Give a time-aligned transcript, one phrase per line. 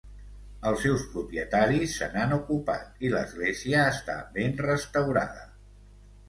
[0.69, 5.47] Els seus propietaris se n'han ocupat, i l'església està ben restaurada.